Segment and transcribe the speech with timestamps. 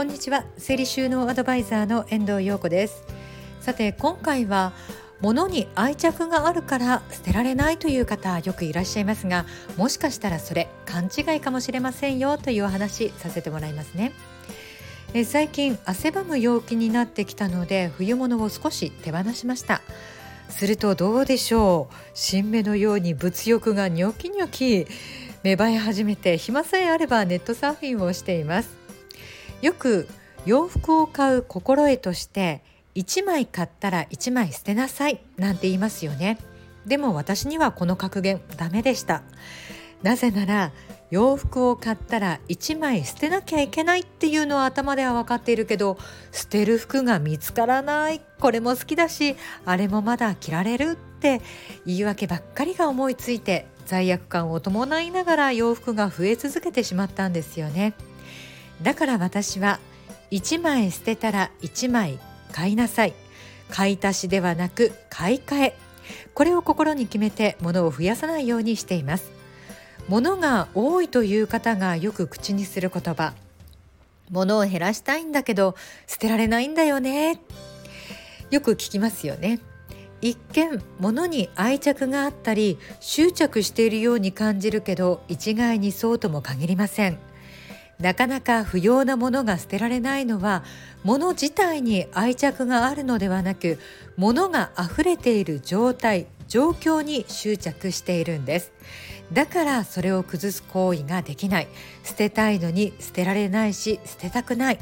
[0.00, 0.46] こんにちは。
[0.56, 3.04] 整理収納アドバイザーの遠藤陽子です。
[3.60, 4.72] さて今回は
[5.20, 9.44] 物に愛着があるから捨てられないという方よくいらっしゃいますが
[9.76, 14.12] もしかしたらそれ勘違いかもしれませんよというお話させてもらいますね。
[15.12, 19.82] え最近汗ばむ陽気になってきたので冬物を少し手放しました。
[20.48, 21.94] するとどうでしょう？
[22.14, 24.86] 新芽のように物欲がニョキニョキ
[25.42, 28.79] 芽生え始めて暇さえあればネットサーフィンをしています。
[29.62, 30.08] よく
[30.46, 32.62] 洋服を買う心得として
[32.94, 36.38] 1枚買ったら1枚捨てなさいなんて言いますよね。
[36.86, 39.22] でも私にはこの格言ダメでした。
[40.02, 40.72] なぜなら
[41.10, 45.98] 洋服を買ったら1枚捨てなきゃいけないっていうのは頭では分かっているけど
[46.32, 49.36] 捨てる服が見つからないこれも好きだし
[49.66, 51.42] あれもまだ着られるって
[51.84, 57.94] 言い訳ばっかりが思いついて罪悪感を伴いながら洋服が増え続けてしまったんですよね。
[58.82, 59.78] だから私は
[60.30, 62.18] 1枚捨てたら1枚
[62.52, 63.14] 買いなさい。
[63.70, 65.76] 買い足しではなく買い替え。
[66.34, 69.30] これを心に決めて物を増やさないようにしています。
[70.08, 73.34] 物が多いという方がよく口にする言葉。
[74.30, 75.74] 物を減らしたいんだけど
[76.06, 77.40] 捨てられないんだよね。
[78.50, 79.60] よく聞きますよね。
[80.20, 87.18] 一見物に愛着があったり執着しているように感じるけど一概にそうとも限りません。
[88.00, 90.64] なかなか不要なものが捨てられないのは
[91.04, 93.78] 物自体に愛着があるのではなく
[94.16, 98.72] 物が溢れている状態状況に執着しているんです。
[99.32, 101.68] だからそれを崩す行為ができない。
[102.02, 104.78] 捨てたいのに捨てられないし捨てたくない。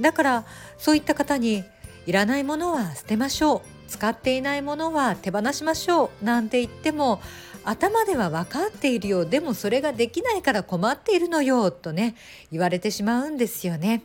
[0.00, 0.44] だから
[0.78, 1.62] そういった方に
[2.06, 3.60] いらないものは捨てましょう。
[3.86, 6.24] 使っていないものは手放しましょう。
[6.24, 7.20] なんて言っても
[7.64, 12.14] 頭では分かっているよでもそれができないから困っているのよとね
[12.50, 14.02] 言われてしまうんですよね。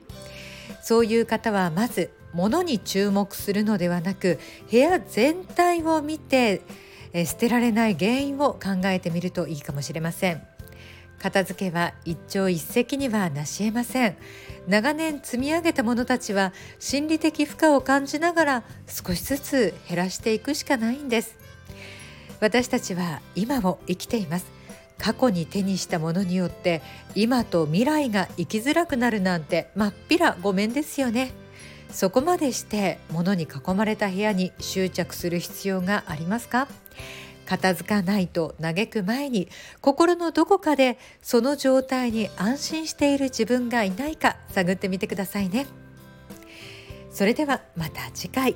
[0.82, 4.39] そういう方はまず物に注目するのではなく
[4.70, 6.61] 部屋全体を見て
[7.14, 10.42] え捨てられない原因を考えてみるといいかもしれません。
[11.20, 14.16] 片付けは一朝一夕には成し得ません。
[14.67, 21.36] 長年積み上げたものたちは心理的負荷を感じながら少しずつ減らしていくしかないんです。
[22.39, 24.45] 私たちは今を生きています。
[24.98, 26.82] 過去に手にしたものによって
[27.16, 31.32] 今と未来が生きづらくなるなんてまっぴらごめんですよね。
[31.89, 36.67] そこまでして物に囲まれた部屋に執着する必要がありますか？
[37.45, 39.48] 片付かないと嘆く前に
[39.82, 45.66] 心のどこかでその状態に安心している自分がいないか探ってみてくださいね。
[47.10, 48.56] それではまた次回。